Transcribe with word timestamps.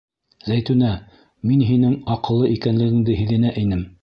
Зәйтүнә, 0.45 0.93
мин 1.51 1.63
һинең 1.67 1.95
аҡыллы 2.17 2.53
икәнлегеңде 2.59 3.23
һиҙенә 3.23 3.55
инем. 3.65 3.91